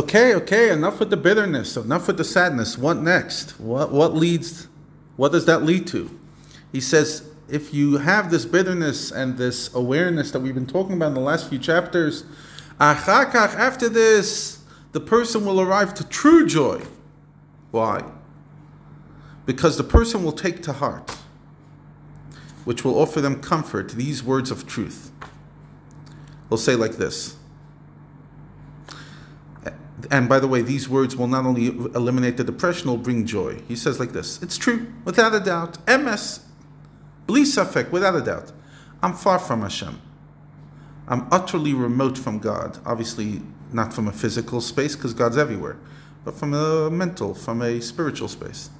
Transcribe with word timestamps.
Okay, 0.00 0.34
okay, 0.34 0.72
enough 0.72 0.98
with 0.98 1.10
the 1.10 1.16
bitterness, 1.18 1.76
enough 1.76 2.06
with 2.06 2.16
the 2.16 2.24
sadness. 2.24 2.78
What 2.78 2.96
next? 2.96 3.60
What 3.60 3.92
what 3.92 4.14
leads 4.14 4.66
what 5.16 5.30
does 5.30 5.44
that 5.44 5.62
lead 5.62 5.86
to? 5.88 6.18
He 6.72 6.80
says 6.80 7.28
if 7.50 7.74
you 7.74 7.98
have 7.98 8.30
this 8.30 8.46
bitterness 8.46 9.10
and 9.10 9.36
this 9.36 9.68
awareness 9.74 10.30
that 10.30 10.40
we've 10.40 10.54
been 10.54 10.66
talking 10.66 10.94
about 10.94 11.08
in 11.08 11.14
the 11.14 11.20
last 11.20 11.50
few 11.50 11.58
chapters, 11.58 12.24
after 12.80 13.90
this, 13.90 14.64
the 14.92 15.00
person 15.00 15.44
will 15.44 15.60
arrive 15.60 15.92
to 15.92 16.08
true 16.08 16.46
joy. 16.46 16.80
Why? 17.70 18.02
Because 19.44 19.76
the 19.76 19.84
person 19.84 20.24
will 20.24 20.32
take 20.32 20.62
to 20.62 20.72
heart, 20.72 21.14
which 22.64 22.86
will 22.86 22.98
offer 22.98 23.20
them 23.20 23.42
comfort, 23.42 23.90
these 23.90 24.24
words 24.24 24.50
of 24.50 24.66
truth. 24.66 25.12
We'll 26.48 26.56
say 26.56 26.74
like 26.74 26.92
this 26.92 27.36
and 30.10 30.28
by 30.28 30.40
the 30.40 30.48
way, 30.48 30.60
these 30.60 30.88
words 30.88 31.16
will 31.16 31.28
not 31.28 31.46
only 31.46 31.68
eliminate 31.68 32.36
the 32.36 32.42
depression, 32.42 32.90
will 32.90 32.96
bring 32.96 33.24
joy. 33.26 33.62
He 33.68 33.76
says 33.76 34.00
like 34.00 34.12
this 34.12 34.42
It's 34.42 34.58
true, 34.58 34.92
without 35.04 35.34
a 35.34 35.40
doubt. 35.40 35.84
Emes, 35.86 36.42
blisafek, 37.26 37.90
without 37.90 38.16
a 38.16 38.20
doubt. 38.20 38.52
I'm 39.02 39.14
far 39.14 39.38
from 39.38 39.62
Hashem. 39.62 40.00
I'm 41.06 41.28
utterly 41.30 41.74
remote 41.74 42.18
from 42.18 42.38
God. 42.40 42.78
Obviously, 42.84 43.42
not 43.72 43.94
from 43.94 44.08
a 44.08 44.12
physical 44.12 44.60
space, 44.60 44.96
because 44.96 45.14
God's 45.14 45.38
everywhere, 45.38 45.78
but 46.24 46.34
from 46.34 46.54
a 46.54 46.90
mental, 46.90 47.32
from 47.34 47.62
a 47.62 47.80
spiritual 47.80 48.28
space. 48.28 48.70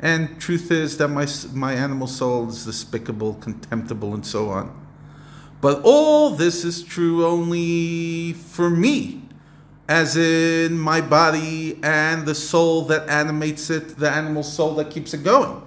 And 0.00 0.40
truth 0.40 0.72
is 0.72 0.98
that 0.98 1.08
my, 1.08 1.26
my 1.52 1.74
animal 1.74 2.06
soul 2.08 2.48
is 2.48 2.64
despicable, 2.64 3.34
contemptible, 3.34 4.12
and 4.12 4.26
so 4.26 4.48
on. 4.48 4.76
But 5.60 5.82
all 5.84 6.30
this 6.30 6.64
is 6.64 6.82
true 6.82 7.24
only 7.24 8.32
for 8.32 8.70
me 8.70 9.29
as 9.90 10.16
in 10.16 10.78
my 10.78 11.00
body 11.00 11.76
and 11.82 12.24
the 12.24 12.34
soul 12.34 12.82
that 12.82 13.08
animates 13.08 13.70
it, 13.70 13.96
the 13.96 14.08
animal 14.08 14.44
soul 14.44 14.76
that 14.76 14.88
keeps 14.88 15.12
it 15.12 15.24
going. 15.24 15.60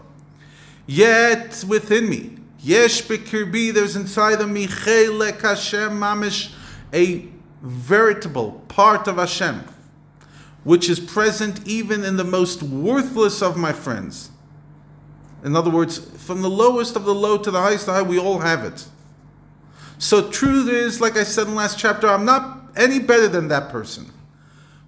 Yet 0.88 1.66
within 1.68 2.10
me, 2.10 2.38
yesh 2.58 3.04
bikirbi, 3.04 3.74
there's 3.74 3.98
inside 3.98 4.40
of 4.40 4.50
me 4.50 4.66
chelek 4.66 5.42
Hashem 5.42 6.00
mamish, 6.00 6.54
a 6.94 7.28
veritable 7.62 8.64
part 8.70 9.10
of 9.10 9.18
Hashem, 9.18 9.66
which 10.64 10.90
is 10.90 11.02
present 11.02 11.68
even 11.68 12.06
in 12.06 12.16
the 12.16 12.24
most 12.24 12.64
worthless 12.64 13.42
of 13.42 13.58
my 13.58 13.74
friends. 13.74 14.32
In 15.44 15.54
other 15.54 15.70
words, 15.70 15.98
from 15.98 16.42
the 16.42 16.50
lowest 16.50 16.96
of 16.96 17.04
the 17.04 17.14
low 17.14 17.38
to 17.40 17.52
the 17.52 17.60
highest 17.60 17.88
high, 17.88 18.02
we 18.02 18.18
all 18.18 18.40
have 18.40 18.64
it. 18.64 18.88
So 19.98 20.30
truth 20.30 20.70
is, 20.70 21.02
like 21.02 21.18
I 21.18 21.24
said 21.24 21.48
in 21.48 21.56
last 21.56 21.78
chapter, 21.78 22.08
I'm 22.08 22.24
not 22.24 22.63
any 22.76 23.00
better 23.00 23.28
than 23.28 23.48
that 23.48 23.70
person. 23.70 24.12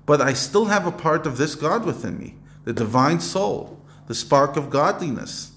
But 0.05 0.22
I 0.22 0.33
still 0.33 0.66
have 0.66 0.86
a 0.86 0.91
part 0.91 1.25
of 1.25 1.38
this 1.38 1.55
God 1.55 1.86
within 1.86 2.19
me, 2.19 2.36
the 2.64 2.73
divine 2.73 3.19
soul, 3.19 3.81
the 4.08 4.16
spark 4.16 4.55
of 4.55 4.69
godliness, 4.69 5.52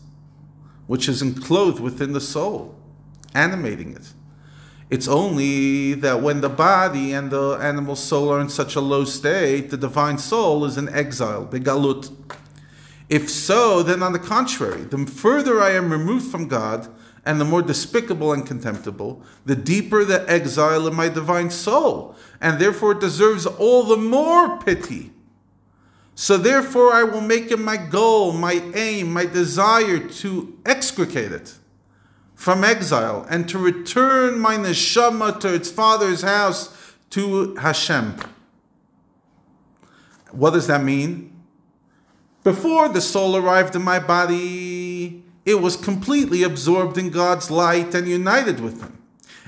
which 0.86 1.08
is 1.08 1.20
enclosed 1.20 1.80
within 1.80 2.12
the 2.12 2.20
soul, 2.20 2.74
animating 3.34 3.92
it. 3.92 4.12
It's 4.90 5.06
only 5.06 5.92
that 5.94 6.22
when 6.22 6.40
the 6.40 6.48
body 6.48 7.12
and 7.12 7.30
the 7.30 7.58
animal 7.60 7.94
soul 7.94 8.32
are 8.32 8.40
in 8.40 8.48
such 8.48 8.74
a 8.74 8.80
low 8.80 9.04
state, 9.04 9.68
the 9.68 9.76
divine 9.76 10.16
soul 10.16 10.64
is 10.64 10.78
in 10.78 10.88
exile, 10.88 11.46
begalut. 11.46 12.10
If 13.10 13.28
so, 13.28 13.82
then 13.82 14.02
on 14.02 14.14
the 14.14 14.18
contrary, 14.18 14.82
the 14.82 15.06
further 15.06 15.60
I 15.60 15.70
am 15.72 15.92
removed 15.92 16.30
from 16.30 16.48
God, 16.48 16.88
and 17.28 17.38
the 17.38 17.44
more 17.44 17.60
despicable 17.60 18.32
and 18.32 18.46
contemptible, 18.46 19.22
the 19.44 19.54
deeper 19.54 20.02
the 20.02 20.24
exile 20.30 20.88
in 20.88 20.94
my 20.94 21.10
divine 21.10 21.50
soul, 21.50 22.16
and 22.40 22.58
therefore 22.58 22.92
it 22.92 23.00
deserves 23.00 23.44
all 23.44 23.82
the 23.82 23.98
more 23.98 24.58
pity. 24.60 25.10
So 26.14 26.38
therefore 26.38 26.94
I 26.94 27.02
will 27.02 27.20
make 27.20 27.50
it 27.50 27.58
my 27.58 27.76
goal, 27.76 28.32
my 28.32 28.62
aim, 28.74 29.12
my 29.12 29.26
desire 29.26 29.98
to 29.98 30.58
extricate 30.64 31.30
it 31.30 31.58
from 32.34 32.64
exile 32.64 33.26
and 33.28 33.46
to 33.50 33.58
return 33.58 34.38
my 34.38 34.56
neshama 34.56 35.38
to 35.40 35.52
its 35.52 35.70
father's 35.70 36.22
house 36.22 36.94
to 37.10 37.54
Hashem. 37.56 38.16
What 40.30 40.54
does 40.54 40.66
that 40.68 40.82
mean? 40.82 41.36
Before 42.42 42.88
the 42.88 43.02
soul 43.02 43.36
arrived 43.36 43.76
in 43.76 43.82
my 43.82 43.98
body, 43.98 45.24
it 45.48 45.62
was 45.62 45.76
completely 45.76 46.42
absorbed 46.42 46.98
in 46.98 47.08
God's 47.08 47.50
light 47.50 47.94
and 47.94 48.06
united 48.06 48.60
with 48.60 48.82
Him. 48.82 48.98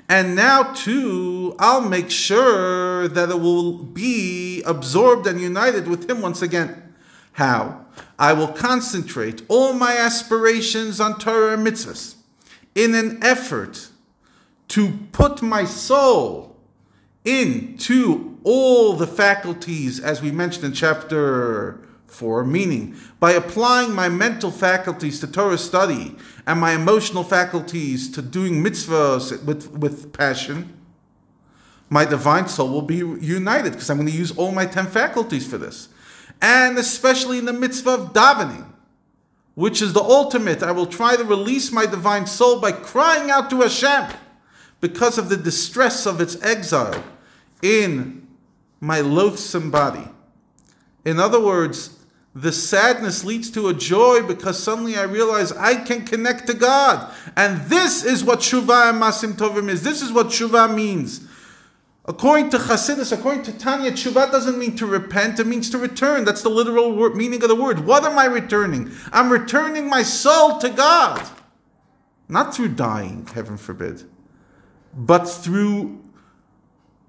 And 0.09 0.35
now, 0.35 0.73
too, 0.73 1.55
I'll 1.59 1.87
make 1.87 2.11
sure 2.11 3.07
that 3.07 3.29
it 3.29 3.39
will 3.39 3.75
be 3.75 4.63
absorbed 4.63 5.27
and 5.27 5.39
united 5.39 5.87
with 5.87 6.09
Him 6.09 6.23
once 6.23 6.41
again. 6.41 6.95
How? 7.33 7.85
I 8.19 8.33
will 8.33 8.49
concentrate 8.49 9.43
all 9.47 9.75
my 9.75 9.95
aspirations 9.95 11.01
on 11.01 11.19
Torah 11.19 11.53
and 11.53 11.67
mitzvahs 11.67 12.15
in 12.75 12.95
an 12.95 13.23
effort 13.23 13.91
to 14.69 15.01
put 15.13 15.43
my 15.43 15.67
soul 15.67 16.57
into 17.27 18.39
all 18.43 18.95
the 18.95 19.07
faculties, 19.07 20.01
as 20.01 20.23
we 20.23 20.31
mentioned 20.31 20.65
in 20.65 20.73
chapter 20.73 21.79
for 22.11 22.45
meaning. 22.45 22.97
By 23.19 23.33
applying 23.33 23.95
my 23.95 24.09
mental 24.09 24.51
faculties 24.51 25.21
to 25.21 25.27
Torah 25.27 25.59
study 25.59 26.17
and 26.47 26.61
my 26.61 26.73
emotional 26.73 27.25
faculties 27.25 28.11
to 28.13 28.23
doing 28.23 28.63
mitzvahs 28.63 29.45
with, 29.45 29.71
with 29.73 30.13
passion, 30.13 30.77
my 31.89 32.05
divine 32.05 32.49
soul 32.49 32.71
will 32.71 32.83
be 32.83 32.97
united 32.97 33.73
because 33.73 33.91
I'm 33.91 33.97
going 33.97 34.09
to 34.09 34.17
use 34.17 34.37
all 34.37 34.53
my 34.53 34.67
10 34.67 34.87
faculties 34.87 35.47
for 35.47 35.59
this. 35.59 35.89
And 36.41 36.79
especially 36.79 37.39
in 37.39 37.45
the 37.45 37.53
mitzvah 37.53 37.91
of 37.91 38.13
davening, 38.13 38.67
which 39.55 39.83
is 39.83 39.93
the 39.93 40.03
ultimate, 40.03 40.63
I 40.63 40.71
will 40.73 40.87
try 40.87 41.17
to 41.17 41.25
release 41.25 41.71
my 41.73 41.87
divine 41.87 42.27
soul 42.27 42.61
by 42.61 42.73
crying 42.73 43.31
out 43.31 43.51
to 43.51 43.61
Hashem 43.61 44.17
because 44.81 45.19
of 45.19 45.29
the 45.29 45.37
distress 45.37 46.07
of 46.07 46.21
its 46.21 46.41
exile 46.43 47.05
in 47.61 48.27
my 48.81 49.01
loathsome 49.01 49.71
body. 49.71 50.09
In 51.05 51.19
other 51.19 51.41
words, 51.41 51.99
the 52.35 52.53
sadness 52.53 53.25
leads 53.25 53.51
to 53.51 53.69
a 53.69 53.75
joy 53.75 54.23
because 54.23 54.63
suddenly 54.63 54.97
I 54.97 55.03
realize 55.03 55.51
I 55.53 55.75
can 55.75 56.05
connect 56.05 56.47
to 56.47 56.55
God. 56.55 57.13
And 57.37 57.63
this 57.69 58.05
is 58.05 58.23
what 58.23 58.39
Shuvah 58.39 58.91
and 58.91 59.03
Maasim 59.03 59.33
Tovim 59.33 59.69
is. 59.69 59.83
This 59.83 60.01
is 60.01 60.13
what 60.13 60.29
Shuvah 60.29 60.73
means. 60.73 61.27
According 62.05 62.51
to 62.51 62.59
Chassidus, 62.59 63.13
according 63.13 63.43
to 63.45 63.53
Tanya, 63.53 63.93
Shuvah 63.93 64.31
doesn't 64.31 64.59
mean 64.59 64.77
to 64.77 64.87
repent, 64.87 65.39
it 65.39 65.47
means 65.47 65.71
to 65.71 65.79
return. 65.79 66.25
That's 66.25 66.43
the 66.43 66.49
literal 66.49 66.95
word, 66.95 67.17
meaning 67.17 67.43
of 67.43 67.49
the 67.49 67.55
word. 67.55 67.85
What 67.85 68.05
am 68.05 68.19
I 68.19 68.25
returning? 68.27 68.93
I'm 69.13 69.31
returning 69.31 69.89
my 69.89 70.03
soul 70.03 70.59
to 70.59 70.71
God. 70.71 71.29
Not 72.29 72.55
through 72.55 72.71
dying, 72.71 73.27
heaven 73.35 73.57
forbid, 73.57 74.05
but 74.95 75.25
through 75.27 76.01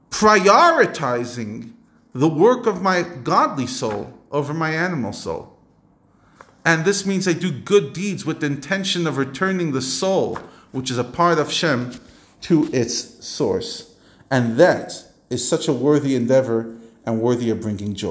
prioritizing 0.10 1.74
the 2.14 2.28
work 2.28 2.66
of 2.66 2.81
my 2.81 3.04
godly 3.04 3.68
soul 3.68 4.21
over 4.31 4.53
my 4.53 4.72
animal 4.72 5.14
soul. 5.14 5.58
And 6.66 6.86
this 6.86 7.06
means 7.06 7.28
I 7.28 7.34
do 7.34 7.52
good 7.52 7.94
deeds 7.94 8.25
with 8.25 8.40
the 8.40 8.46
intention 8.47 9.08
of 9.08 9.18
returning 9.18 9.72
the 9.72 9.81
soul, 9.81 10.40
which 10.72 10.92
is 10.92 10.97
a 10.97 11.03
part 11.03 11.40
of 11.40 11.52
Shem, 11.52 12.00
to 12.42 12.69
its 12.74 13.25
source. 13.25 13.96
And 14.30 14.58
that 14.58 15.06
is 15.30 15.47
such 15.47 15.68
a 15.68 15.74
worthy 15.74 16.16
endeavor 16.16 16.75
and 17.06 17.22
worthy 17.22 17.50
of 17.50 17.62
bringing 17.62 17.96
joy. 17.96 18.09